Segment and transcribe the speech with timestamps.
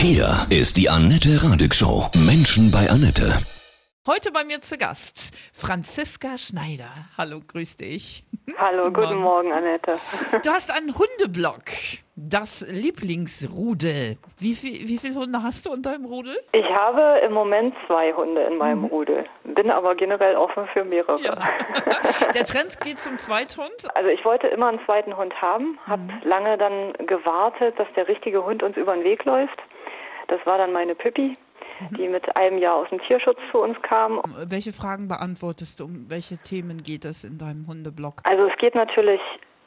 [0.00, 2.06] Hier ist die Annette Radig Show.
[2.24, 3.32] Menschen bei Annette.
[4.06, 6.88] Heute bei mir zu Gast Franziska Schneider.
[7.18, 8.22] Hallo, grüß dich.
[8.56, 9.98] Hallo, guten Morgen, Annette.
[10.44, 11.62] Du hast einen Hundeblog,
[12.14, 14.18] das Lieblingsrudel.
[14.38, 16.38] Wie, viel, wie viele Hunde hast du in deinem Rudel?
[16.52, 21.20] Ich habe im Moment zwei Hunde in meinem Rudel, bin aber generell offen für mehrere.
[21.20, 21.36] Ja.
[22.34, 23.88] Der Trend geht zum Zweithund.
[23.96, 28.44] Also ich wollte immer einen zweiten Hund haben, habe lange dann gewartet, dass der richtige
[28.44, 29.58] Hund uns über den Weg läuft.
[30.28, 31.36] Das war dann meine Pippi,
[31.90, 34.22] die mit einem Jahr aus dem Tierschutz zu uns kam.
[34.46, 35.84] Welche Fragen beantwortest du?
[35.84, 38.20] Um welche Themen geht es in deinem Hundeblog?
[38.24, 39.20] Also es geht natürlich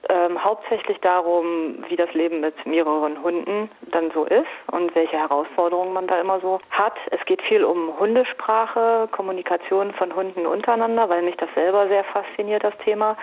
[0.10, 5.94] ähm, hauptsächlich darum, wie das Leben mit mehreren Hunden dann so ist und welche Herausforderungen
[5.94, 6.96] man da immer so hat.
[7.12, 12.64] Es geht viel um Hundesprache, Kommunikation von Hunden untereinander, weil mich das selber sehr fasziniert,
[12.64, 13.16] das Thema.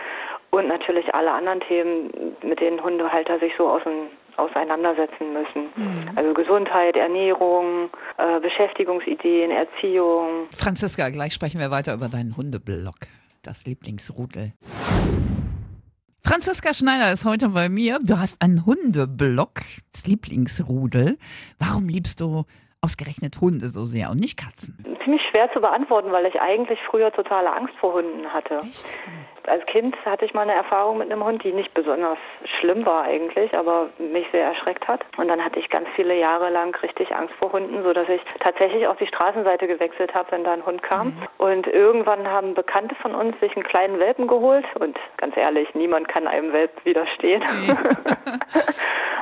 [0.51, 5.69] Und natürlich alle anderen Themen, mit denen Hundehalter sich so ausein- auseinandersetzen müssen.
[6.17, 10.47] Also Gesundheit, Ernährung, äh, Beschäftigungsideen, Erziehung.
[10.55, 12.95] Franziska, gleich sprechen wir weiter über deinen Hundeblog,
[13.43, 14.53] das Lieblingsrudel.
[16.25, 17.99] Franziska Schneider ist heute bei mir.
[18.03, 19.63] Du hast einen Hundeblog,
[19.93, 21.17] das Lieblingsrudel.
[21.59, 22.45] Warum liebst du
[22.81, 24.77] ausgerechnet Hunde so sehr und nicht Katzen?
[25.09, 28.61] Ziemlich schwer zu beantworten, weil ich eigentlich früher totale Angst vor Hunden hatte.
[28.61, 28.95] Echt?
[29.47, 32.19] Als Kind hatte ich mal eine Erfahrung mit einem Hund, die nicht besonders
[32.61, 35.01] schlimm war eigentlich, aber mich sehr erschreckt hat.
[35.17, 38.87] Und dann hatte ich ganz viele Jahre lang richtig Angst vor Hunden, sodass ich tatsächlich
[38.87, 41.17] auf die Straßenseite gewechselt habe, wenn da ein Hund kam.
[41.39, 44.67] Und irgendwann haben Bekannte von uns sich einen kleinen Welpen geholt.
[44.79, 47.43] Und ganz ehrlich, niemand kann einem Welpen widerstehen.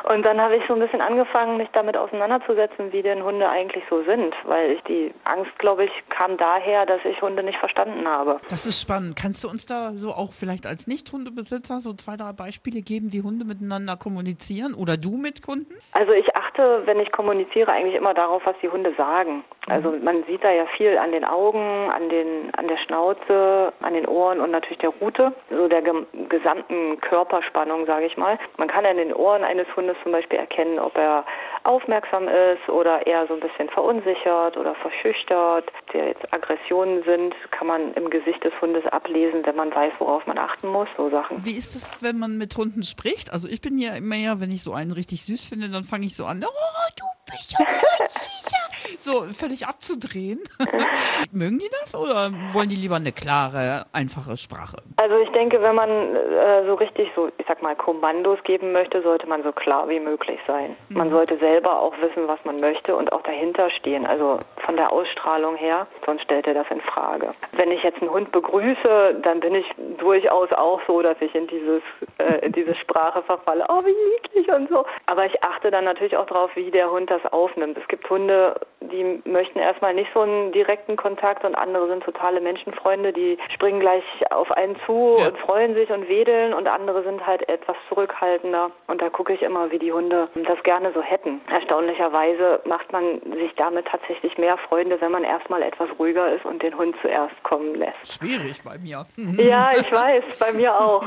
[0.09, 3.83] Und dann habe ich so ein bisschen angefangen, mich damit auseinanderzusetzen, wie denn Hunde eigentlich
[3.91, 8.07] so sind, weil ich die Angst, glaube ich, kam daher, dass ich Hunde nicht verstanden
[8.07, 8.41] habe.
[8.49, 9.17] Das ist spannend.
[9.17, 13.23] Kannst du uns da so auch vielleicht als Nicht-Hundebesitzer so zwei, drei Beispiele geben, wie
[13.23, 15.75] Hunde miteinander kommunizieren oder du mit Kunden?
[15.93, 19.45] Also ich achte, wenn ich kommuniziere, eigentlich immer darauf, was die Hunde sagen.
[19.69, 23.95] Also man sieht da ja viel an den Augen, an den, an der Schnauze, an
[23.95, 28.39] den Ohren und natürlich der Rute, so der gem gesamten Körperspannung, sage ich mal.
[28.59, 31.25] Man kann an den Ohren eines Hundes zum Beispiel erkennen, ob er
[31.66, 35.65] aufmerksam ist oder eher so ein bisschen verunsichert oder verschüchtert.
[35.93, 40.26] Der jetzt Aggressionen sind, kann man im Gesicht des Hundes ablesen, wenn man weiß, worauf
[40.26, 41.44] man achten muss, so Sachen.
[41.44, 43.32] Wie ist das, wenn man mit Hunden spricht?
[43.32, 46.06] Also ich bin ja immer ja, wenn ich so einen richtig süß finde, dann fange
[46.06, 48.98] ich so an, oh, du bist ja ein süßer.
[48.98, 50.41] So völlig abzudrehen.
[51.32, 54.78] Mögen die das oder wollen die lieber eine klare, einfache Sprache?
[54.97, 59.03] Also ich denke, wenn man äh, so richtig so, ich sag mal, Kommandos geben möchte,
[59.03, 60.76] sollte man so klar wie möglich sein.
[60.88, 64.06] Man sollte selber auch wissen, was man möchte und auch dahinter stehen.
[64.06, 67.34] Also von der Ausstrahlung her, sonst stellt er das in Frage.
[67.53, 69.66] Wenn ich jetzt einen Hund begrüße, dann bin ich
[69.98, 71.82] durchaus auch so, dass ich in dieses
[72.19, 73.64] äh, in diese Sprache verfalle.
[73.69, 74.84] Oh, wie niedlich und so.
[75.06, 77.78] Aber ich achte dann natürlich auch darauf, wie der Hund das aufnimmt.
[77.78, 82.41] Es gibt Hunde, die möchten erstmal nicht so einen direkten Kontakt und andere sind totale
[82.41, 85.28] Menschenfreunde, die springen gleich auf einen zu Ja.
[85.28, 88.70] und freuen sich und wedeln und andere sind halt etwas zurückhaltender.
[88.87, 91.41] Und da gucke ich immer, wie die Hunde das gerne so hätten.
[91.50, 96.62] Erstaunlicherweise macht man sich damit tatsächlich mehr Freunde, wenn man erstmal etwas ruhiger ist und
[96.62, 98.14] den Hund zuerst kommen lässt.
[98.19, 99.04] Schwierig bei mir.
[99.37, 101.04] Ja, ich weiß, bei mir auch.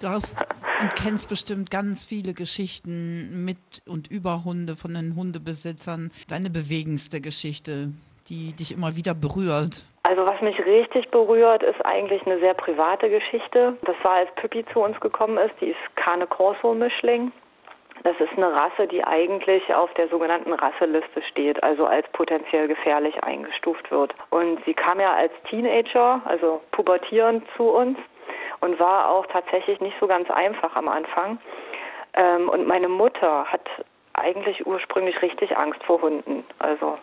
[0.00, 0.36] Du hast
[0.80, 3.58] und kennst bestimmt ganz viele Geschichten mit
[3.88, 6.10] und über Hunde von den Hundebesitzern.
[6.28, 7.88] Deine bewegendste Geschichte,
[8.28, 9.86] die dich immer wieder berührt.
[10.04, 13.76] Also was mich richtig berührt, ist eigentlich eine sehr private Geschichte.
[13.84, 15.54] Das war, als Pippi zu uns gekommen ist.
[15.60, 17.32] Die ist Cane Corso Mischling.
[18.04, 23.22] Das ist eine Rasse, die eigentlich auf der sogenannten Rasseliste steht, also als potenziell gefährlich
[23.22, 24.12] eingestuft wird.
[24.30, 27.96] Und sie kam ja als Teenager, also pubertierend zu uns
[28.60, 31.38] und war auch tatsächlich nicht so ganz einfach am Anfang.
[32.14, 33.68] Ähm, und meine Mutter hat
[34.14, 36.44] eigentlich ursprünglich richtig Angst vor Hunden.
[36.58, 36.98] Also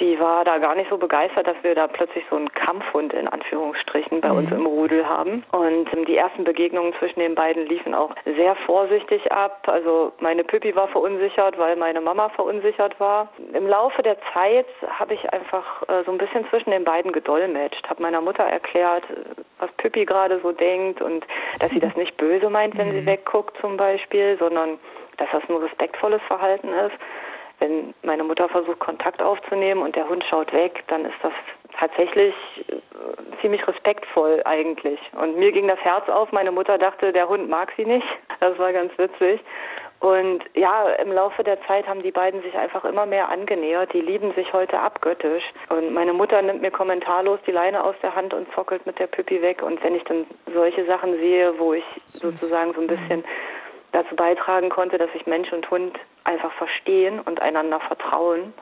[0.00, 3.26] die war da gar nicht so begeistert, dass wir da plötzlich so einen Kampfhund in
[3.28, 5.44] Anführungsstrichen bei uns im Rudel haben.
[5.50, 9.66] Und ähm, die ersten Begegnungen zwischen den beiden liefen auch sehr vorsichtig ab.
[9.66, 13.28] Also meine Püppi war verunsichert, weil meine Mama verunsichert war.
[13.52, 17.88] Im Laufe der Zeit habe ich einfach äh, so ein bisschen zwischen den beiden gedolmetscht,
[17.88, 19.02] habe meiner Mutter erklärt,
[19.58, 21.26] was Püppi gerade so denkt und
[21.58, 24.78] dass sie das nicht böse meint, wenn sie wegguckt zum Beispiel, sondern
[25.18, 26.96] dass das ein respektvolles Verhalten ist
[27.60, 31.32] wenn meine Mutter versucht, Kontakt aufzunehmen und der Hund schaut weg, dann ist das
[31.78, 32.34] tatsächlich
[32.68, 35.00] äh, ziemlich respektvoll eigentlich.
[35.20, 36.30] Und mir ging das Herz auf.
[36.32, 38.06] Meine Mutter dachte, der Hund mag sie nicht.
[38.40, 39.40] Das war ganz witzig.
[39.98, 43.92] Und ja, im Laufe der Zeit haben die beiden sich einfach immer mehr angenähert.
[43.92, 45.42] Die lieben sich heute abgöttisch.
[45.70, 49.08] Und meine Mutter nimmt mir kommentarlos die Leine aus der Hand und zockelt mit der
[49.08, 49.60] Püppi weg.
[49.60, 50.24] Und wenn ich dann
[50.54, 53.24] solche Sachen sehe, wo ich sozusagen so ein bisschen
[53.92, 58.52] dazu beitragen konnte, dass sich Mensch und Hund einfach verstehen und einander vertrauen,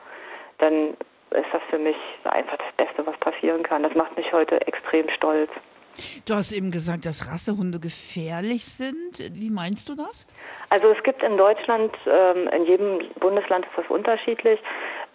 [0.59, 0.95] dann
[1.31, 3.83] ist das für mich einfach das Beste, was passieren kann.
[3.83, 5.51] Das macht mich heute extrem stolz.
[6.25, 9.17] Du hast eben gesagt, dass Rassehunde gefährlich sind.
[9.33, 10.27] Wie meinst du das?
[10.69, 14.59] Also es gibt in Deutschland, ähm, in jedem Bundesland ist das unterschiedlich,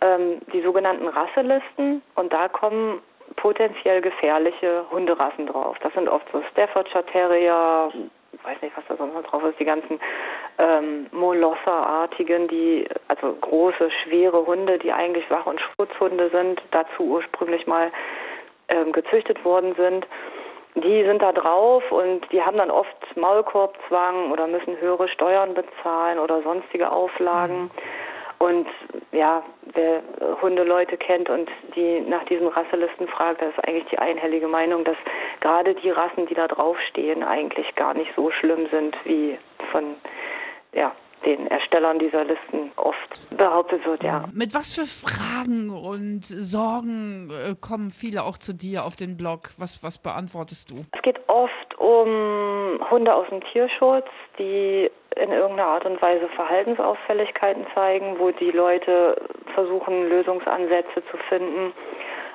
[0.01, 3.01] ähm, die sogenannten Rasselisten und da kommen
[3.37, 5.77] potenziell gefährliche Hunderassen drauf.
[5.83, 7.93] Das sind oft so Staffordshire Terrier,
[8.45, 10.01] weiß nicht, was da sonst noch drauf ist, die ganzen
[10.59, 17.67] ähm, Molosser-artigen, die, also große, schwere Hunde, die eigentlich Wach- und Schutzhunde sind, dazu ursprünglich
[17.67, 17.91] mal
[18.69, 20.07] ähm, gezüchtet worden sind.
[20.75, 26.19] Die sind da drauf und die haben dann oft Maulkorbzwang oder müssen höhere Steuern bezahlen
[26.19, 27.65] oder sonstige Auflagen.
[27.65, 27.71] Mhm.
[28.43, 28.67] Und
[29.13, 29.45] ja,
[29.75, 30.03] wer
[30.43, 34.97] Hundeleute kennt und die nach diesen Rasselisten fragt, da ist eigentlich die einhellige Meinung, dass
[35.43, 39.39] gerade die Rassen, die da draufstehen, eigentlich gar nicht so schlimm sind, wie
[39.71, 39.97] von
[40.73, 40.93] ja,
[41.27, 44.25] den Erstellern dieser Listen oft behauptet wird, ja.
[44.33, 49.51] Mit was für Fragen und Sorgen äh, kommen viele auch zu dir auf den Blog?
[49.59, 50.85] Was, was beantwortest du?
[50.93, 54.07] Es geht oft um Hunde aus dem Tierschutz,
[54.39, 59.17] die in irgendeiner Art und Weise Verhaltensauffälligkeiten zeigen, wo die Leute
[59.55, 61.73] versuchen, Lösungsansätze zu finden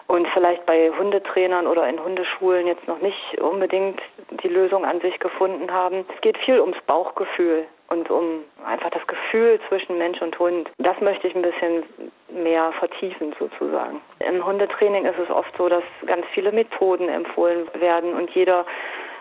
[0.07, 4.01] und vielleicht bei Hundetrainern oder in Hundeschulen jetzt noch nicht unbedingt
[4.44, 6.06] die Lösung an sich gefunden haben.
[6.13, 10.69] Es geht viel ums Bauchgefühl und um einfach das Gefühl zwischen Mensch und Hund.
[10.77, 11.83] Das möchte ich ein bisschen
[12.30, 14.01] mehr vertiefen sozusagen.
[14.19, 18.65] Im Hundetraining ist es oft so, dass ganz viele Methoden empfohlen werden und jeder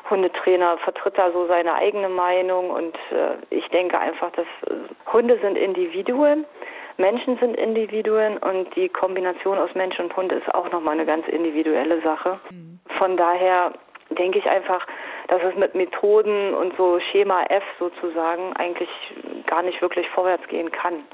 [0.09, 5.39] Hundetrainer vertritt da so seine eigene Meinung und äh, ich denke einfach, dass äh, Hunde
[5.43, 6.45] sind Individuen,
[6.99, 11.27] Menschen sind Individuen und die Kombination aus Mensch und Hund ist auch nochmal eine ganz
[11.29, 12.41] individuelle Sache.
[12.51, 12.79] Mhm.
[12.97, 13.73] Von daher
[14.11, 14.87] denke ich einfach,
[15.29, 18.89] dass es mit Methoden und so Schema F sozusagen eigentlich
[19.47, 21.05] gar nicht wirklich vorwärts gehen kann,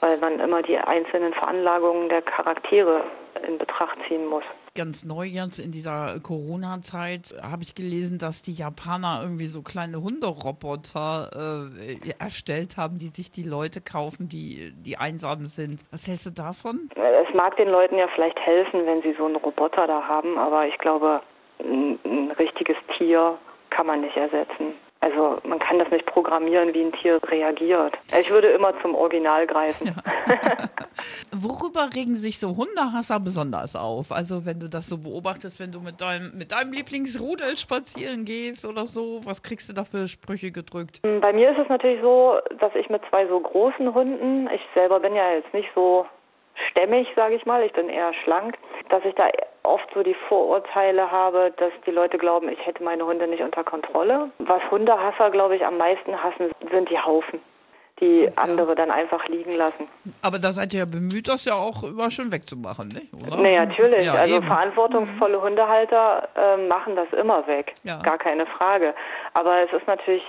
[0.00, 3.04] weil man immer die einzelnen Veranlagungen der Charaktere
[3.46, 4.44] in Betracht ziehen muss.
[4.74, 10.00] Ganz neu jetzt in dieser Corona-Zeit habe ich gelesen, dass die Japaner irgendwie so kleine
[10.00, 15.82] Hunderoboter äh, erstellt haben, die sich die Leute kaufen, die, die einsam sind.
[15.90, 16.88] Was hältst du davon?
[16.94, 20.66] Es mag den Leuten ja vielleicht helfen, wenn sie so einen Roboter da haben, aber
[20.66, 21.20] ich glaube,
[21.60, 23.36] ein, ein richtiges Tier
[23.68, 24.74] kann man nicht ersetzen.
[25.02, 27.92] Also man kann das nicht programmieren, wie ein Tier reagiert.
[28.20, 29.88] Ich würde immer zum Original greifen.
[29.88, 29.94] Ja.
[31.32, 34.12] Worüber regen sich so Hundehasser besonders auf?
[34.12, 38.64] Also wenn du das so beobachtest, wenn du mit deinem, mit deinem Lieblingsrudel spazieren gehst
[38.64, 41.00] oder so, was kriegst du da für Sprüche gedrückt?
[41.02, 45.00] Bei mir ist es natürlich so, dass ich mit zwei so großen Hunden, ich selber
[45.00, 46.06] bin ja jetzt nicht so
[46.70, 48.56] stämmig, sage ich mal, ich bin eher schlank,
[48.88, 49.26] dass ich da
[49.62, 53.64] oft so die Vorurteile habe, dass die Leute glauben, ich hätte meine Hunde nicht unter
[53.64, 54.30] Kontrolle.
[54.38, 57.40] Was Hundehasser, glaube ich, am meisten hassen, sind die Haufen
[58.02, 58.30] die ja.
[58.36, 59.88] andere dann einfach liegen lassen.
[60.22, 63.08] Aber da seid ihr ja bemüht, das ja auch immer schon wegzumachen, nicht?
[63.14, 63.40] Oder?
[63.40, 64.06] Nee, natürlich.
[64.06, 64.46] Ja, also eben.
[64.46, 65.42] verantwortungsvolle mhm.
[65.42, 67.74] Hundehalter äh, machen das immer weg.
[67.84, 68.00] Ja.
[68.00, 68.94] Gar keine Frage.
[69.34, 70.24] Aber es ist natürlich,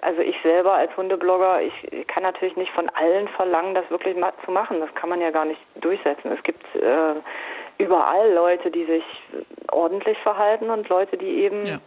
[0.00, 4.32] also ich selber als Hundeblogger, ich kann natürlich nicht von allen verlangen, das wirklich ma
[4.44, 4.80] zu machen.
[4.80, 6.32] Das kann man ja gar nicht durchsetzen.
[6.32, 7.14] Es gibt äh,
[7.78, 9.04] überall Leute, die sich
[9.70, 11.80] ordentlich verhalten und Leute, die eben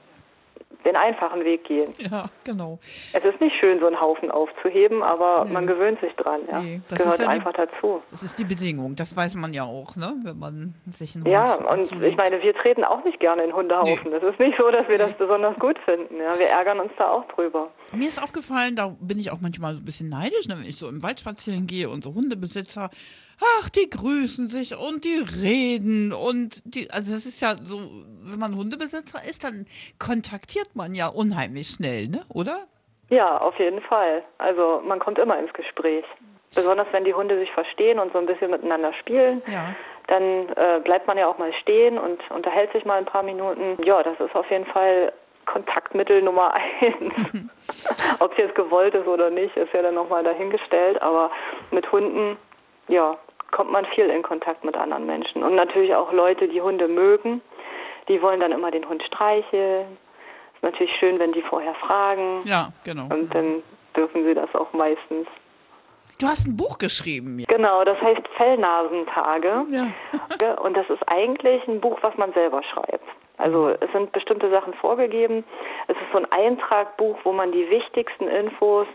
[0.86, 1.94] den einfachen Weg gehen.
[2.00, 2.80] Ja, genau.
[3.14, 5.54] Es ist nicht schön, so einen Haufen aufzuheben, aber nee.
[5.54, 6.42] man gewöhnt sich dran.
[6.50, 6.62] Ja?
[6.62, 8.02] Nee, das gehört ja einfach die, dazu.
[8.12, 10.16] Das ist die Bedingung, das weiß man ja auch, ne?
[10.24, 12.12] wenn man sich einen Ja, Hund und zulegt.
[12.12, 14.12] ich meine, wir treten auch nicht gerne in Hundehaufen.
[14.12, 14.20] Nee.
[14.20, 16.18] Das ist nicht so, dass wir das besonders gut finden.
[16.18, 16.38] Ja?
[16.38, 17.70] Wir ärgern uns da auch drüber.
[17.94, 20.56] Mir ist aufgefallen, da bin ich auch manchmal ein bisschen neidisch, ne?
[20.58, 22.90] wenn ich so im Wald spazieren gehe und so Hundebesitzer
[23.60, 27.80] ach, die grüßen sich und die reden und die, also das ist ja so,
[28.24, 29.66] wenn man Hundebesitzer ist, dann
[30.00, 32.68] kontaktiert man ja unheimlich schnell, ne, oder?
[33.10, 34.24] Ja, auf jeden Fall.
[34.38, 36.06] Also man kommt immer ins Gespräch.
[36.56, 39.74] Besonders wenn die Hunde sich verstehen und so ein bisschen miteinander spielen, ja.
[40.08, 43.82] dann äh, bleibt man ja auch mal stehen und unterhält sich mal ein paar Minuten.
[43.84, 45.14] Ja, das ist auf jeden Fall
[45.46, 47.14] Kontaktmittel Nummer eins.
[48.20, 51.02] Ob es jetzt gewollt ist oder nicht, ist ja dann nochmal dahingestellt.
[51.02, 51.32] Aber
[51.72, 52.38] mit Hunden,
[52.90, 53.18] ja,
[53.52, 55.44] kommt man viel in Kontakt mit anderen Menschen.
[55.44, 57.42] Und natürlich auch Leute, die Hunde mögen,
[58.08, 59.98] die wollen dann immer den Hund streicheln.
[60.56, 62.42] Ist natürlich schön, wenn die vorher fragen.
[62.46, 63.08] Ja, genau.
[63.14, 63.64] Und dann
[63.96, 65.28] dürfen sie das auch meistens.
[66.20, 67.44] Du hast ein Buch geschrieben.
[67.48, 69.66] Genau, das heißt Fellnasentage.
[69.72, 69.88] Ja.
[70.62, 73.08] Und das ist eigentlich ein Buch, was man selber schreibt.
[73.38, 75.44] Also es sind bestimmte Sachen vorgegeben.
[75.88, 78.86] Es ist so ein Eintragbuch, wo man die wichtigsten Infos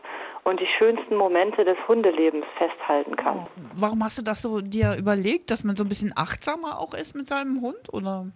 [0.46, 3.48] und die schönsten Momente des Hundelebens festhalten kann.
[3.74, 7.16] Warum hast du das so dir überlegt, dass man so ein bisschen achtsamer auch ist
[7.16, 8.26] mit seinem Hund, oder?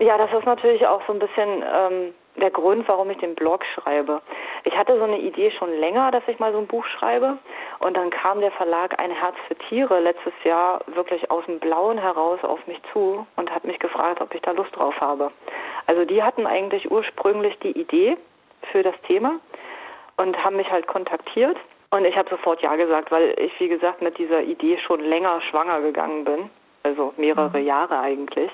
[0.00, 3.64] Ja, das ist natürlich auch so ein bisschen ähm, der Grund, warum ich den Blog
[3.74, 4.22] schreibe.
[4.62, 7.36] Ich hatte so eine Idee schon länger, dass ich mal so ein Buch schreibe.
[7.80, 11.98] Und dann kam der Verlag Ein Herz für Tiere letztes Jahr wirklich aus dem Blauen
[11.98, 15.32] heraus auf mich zu und hat mich gefragt, ob ich da Lust drauf habe.
[15.88, 18.16] Also die hatten eigentlich ursprünglich die Idee
[18.70, 19.40] für das Thema
[20.18, 21.56] und haben mich halt kontaktiert.
[21.90, 25.40] Und ich habe sofort Ja gesagt, weil ich, wie gesagt, mit dieser Idee schon länger
[25.42, 26.50] schwanger gegangen bin.
[26.82, 27.66] Also mehrere mhm.
[27.66, 28.50] Jahre eigentlich.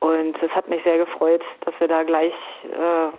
[0.00, 2.32] Und es hat mich sehr gefreut, dass wir da gleich
[2.64, 3.10] äh,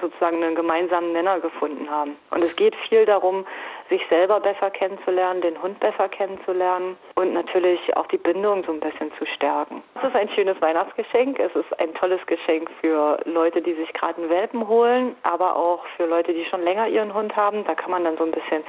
[0.00, 2.16] sozusagen einen gemeinsamen Nenner gefunden haben.
[2.30, 3.46] Und es geht viel darum,
[3.88, 8.80] sich selber besser kennenzulernen, den Hund besser kennenzulernen und natürlich auch die Bindung so ein
[8.80, 9.82] bisschen zu stärken.
[9.96, 11.38] Es ist ein schönes Weihnachtsgeschenk.
[11.38, 15.84] Es ist ein tolles Geschenk für Leute, die sich gerade einen Welpen holen, aber auch
[15.96, 17.64] für Leute, die schon länger ihren Hund haben.
[17.64, 18.62] Da kann man dann so ein bisschen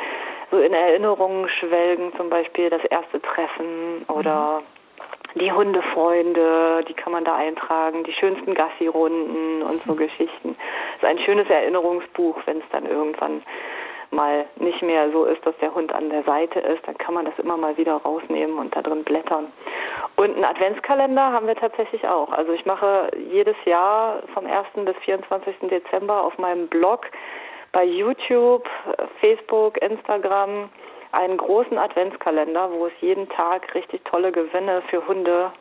[0.52, 4.64] so in Erinnerungen schwelgen, zum Beispiel das erste Treffen oder
[5.36, 10.56] die Hundefreunde, die kann man da eintragen, die schönsten Gassi-Runden und so Geschichten.
[10.98, 13.44] Es ist ein schönes Erinnerungsbuch, wenn es dann irgendwann
[14.12, 17.26] mal nicht mehr so ist, dass der Hund an der Seite ist, dann kann man
[17.26, 19.52] das immer mal wieder rausnehmen und da drin blättern.
[20.16, 22.32] Und einen Adventskalender haben wir tatsächlich auch.
[22.32, 24.68] Also ich mache jedes Jahr vom 1.
[24.86, 25.56] bis 24.
[25.70, 27.08] Dezember auf meinem Blog
[27.72, 28.68] bei YouTube,
[29.22, 30.70] Facebook, Instagram
[31.12, 35.52] einen großen Adventskalender, wo es jeden Tag richtig tolle Gewinne für Hunde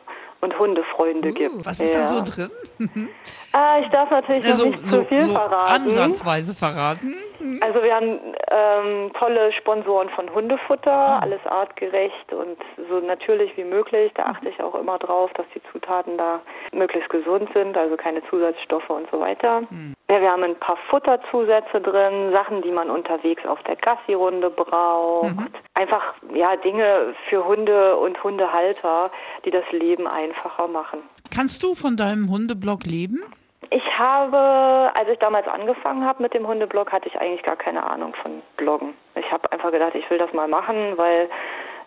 [0.41, 1.65] und Hundefreunde uh, gibt.
[1.65, 2.01] Was ist ja.
[2.01, 2.49] da so drin?
[3.53, 5.85] ah, ich darf natürlich also, nicht so, zu viel so verraten.
[5.85, 7.15] Ansatzweise verraten.
[7.61, 8.19] Also wir haben
[8.51, 11.19] ähm, tolle Sponsoren von Hundefutter, ah.
[11.19, 12.57] alles artgerecht und
[12.89, 14.11] so natürlich wie möglich.
[14.15, 16.41] Da achte ich auch immer drauf, dass die Zutaten da
[16.71, 19.61] möglichst gesund sind, also keine Zusatzstoffe und so weiter.
[19.69, 19.95] Hm.
[20.11, 25.35] Ja, wir haben ein paar Futterzusätze drin, Sachen, die man unterwegs auf der Gassi-Runde braucht.
[25.35, 25.47] Mhm.
[25.75, 29.11] Einfach ja Dinge für Hunde und Hundehalter,
[29.45, 31.01] die das Leben einfacher machen.
[31.33, 33.21] Kannst du von deinem Hundeblog leben?
[33.69, 37.87] Ich habe, als ich damals angefangen habe mit dem Hundeblog, hatte ich eigentlich gar keine
[37.87, 38.95] Ahnung von Bloggen.
[39.13, 41.29] Ich habe einfach gedacht, ich will das mal machen, weil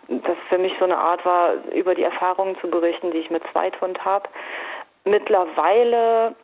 [0.09, 3.43] das für mich so eine Art war, über die Erfahrungen zu berichten, die ich mit
[3.51, 4.29] Zweithund habe.
[5.05, 6.37] Mittlerweile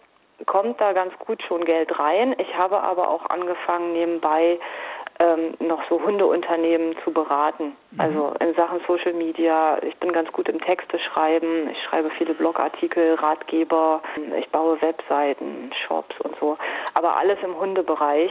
[0.47, 2.35] kommt da ganz gut schon Geld rein.
[2.39, 4.59] Ich habe aber auch angefangen, nebenbei
[5.21, 7.77] ähm, noch so Hundeunternehmen zu beraten.
[7.91, 8.01] Mhm.
[8.01, 9.79] Also in Sachen Social Media.
[9.83, 11.69] Ich bin ganz gut im Texte schreiben.
[11.71, 14.01] Ich schreibe viele Blogartikel, Ratgeber.
[14.39, 16.57] Ich baue Webseiten, Shops und so.
[16.95, 18.31] Aber alles im Hundebereich.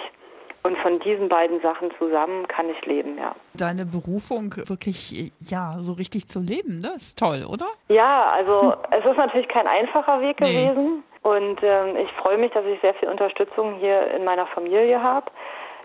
[0.64, 3.34] Und von diesen beiden Sachen zusammen kann ich leben, ja.
[3.54, 6.94] Deine Berufung wirklich, ja, so richtig zu leben, ne?
[6.96, 7.68] Ist toll, oder?
[7.90, 10.66] Ja, also es ist natürlich kein einfacher Weg nee.
[10.66, 11.04] gewesen.
[11.28, 15.26] Und ähm, ich freue mich, dass ich sehr viel Unterstützung hier in meiner Familie habe,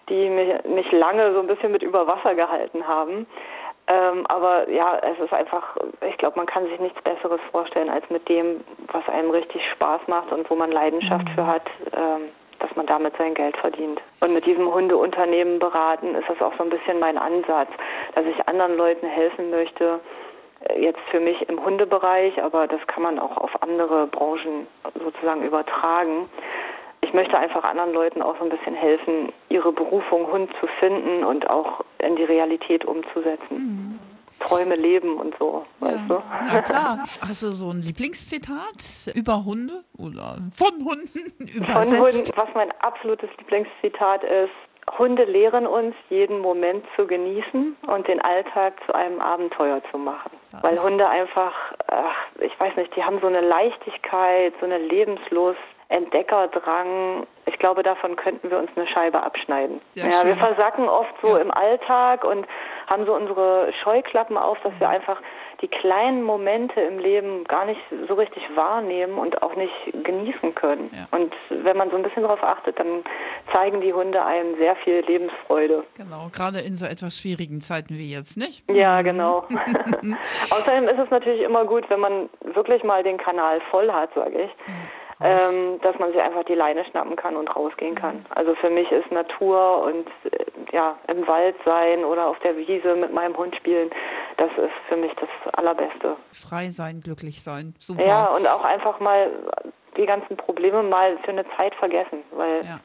[0.09, 3.27] die mich, mich lange so ein bisschen mit über Wasser gehalten haben.
[3.89, 5.77] Ähm, aber ja, es ist einfach,
[6.09, 8.61] ich glaube, man kann sich nichts Besseres vorstellen als mit dem,
[8.93, 11.35] was einem richtig Spaß macht und wo man Leidenschaft mhm.
[11.35, 12.29] für hat, ähm,
[12.61, 14.01] dass man damit sein Geld verdient.
[14.21, 17.71] Und mit diesem Hundeunternehmen beraten ist das auch so ein bisschen mein Ansatz,
[18.15, 19.99] dass ich anderen Leuten helfen möchte,
[20.79, 24.67] jetzt für mich im Hundebereich, aber das kann man auch auf andere Branchen
[25.03, 26.29] sozusagen übertragen.
[27.05, 31.25] Ich möchte einfach anderen Leuten auch so ein bisschen helfen, ihre Berufung Hund zu finden
[31.25, 33.51] und auch in die Realität umzusetzen.
[33.51, 33.99] Mhm.
[34.41, 36.23] Träume leben und so, ja, weißt du?
[36.47, 37.05] Na klar.
[37.21, 41.91] Hast du so ein Lieblingszitat über Hunde oder von Hunden übersetzt?
[41.91, 44.51] Von Hunden, was mein absolutes Lieblingszitat ist,
[45.03, 50.31] Hunde lehren uns, jeden Moment zu genießen und den Alltag zu einem Abenteuer zu machen.
[50.53, 51.53] Das Weil Hunde einfach,
[51.89, 55.59] ach, ich weiß nicht, die haben so eine Leichtigkeit, so eine Lebenslust,
[55.93, 57.27] Entdeckerdrang.
[57.47, 59.81] Ich glaube, davon könnten wir uns eine Scheibe abschneiden.
[59.95, 61.43] Ja, ja wir versacken oft so ja.
[61.43, 62.47] im Alltag und
[62.91, 65.21] haben so unsere Scheuklappen auf, dass wir einfach
[65.63, 69.73] die kleinen Momente im Leben gar nicht so richtig wahrnehmen und auch nicht
[70.03, 70.91] genießen können.
[70.93, 71.07] Ja.
[71.17, 73.05] Und wenn man so ein bisschen darauf achtet, dann
[73.53, 75.85] zeigen die Hunde einem sehr viel Lebensfreude.
[75.97, 78.69] Genau, gerade in so etwas schwierigen Zeiten wie jetzt, nicht?
[78.71, 79.05] Ja, mhm.
[79.05, 79.47] genau.
[80.51, 84.43] Außerdem ist es natürlich immer gut, wenn man wirklich mal den Kanal voll hat, sage
[84.43, 84.51] ich.
[84.67, 84.75] Ja
[85.25, 88.17] ähm, dass man sich einfach die Leine schnappen kann und rausgehen kann.
[88.17, 88.27] Mhm.
[88.31, 92.95] Also für mich ist Natur und äh, ja, im Wald sein oder auf der Wiese
[92.95, 93.91] mit meinem Hund spielen,
[94.37, 96.17] das ist für mich das Allerbeste.
[96.33, 98.07] Frei sein, glücklich sein, super.
[98.07, 99.31] Ja, und auch einfach mal
[99.97, 102.81] die ganzen Probleme mal für eine Zeit vergessen, weil ja,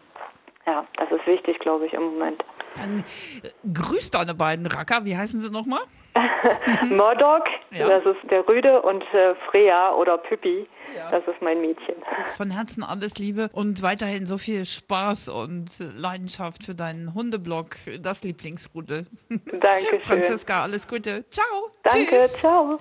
[0.65, 2.43] ja das ist wichtig, glaube ich, im Moment.
[2.75, 3.03] Dann
[3.43, 5.81] äh, grüß deine beiden Racker, wie heißen sie nochmal?
[6.89, 7.87] Murdoch, ja.
[7.87, 11.11] das ist der Rüde, und äh, Freya oder Püppi, ja.
[11.11, 11.95] das ist mein Mädchen.
[12.35, 18.23] Von Herzen alles Liebe und weiterhin so viel Spaß und Leidenschaft für deinen Hundeblog, das
[18.23, 19.05] Lieblingsrudel.
[19.59, 20.01] Danke schön.
[20.03, 21.25] Franziska, alles Gute.
[21.29, 21.71] Ciao.
[21.83, 22.33] Danke, Tschüss.
[22.33, 22.79] ciao.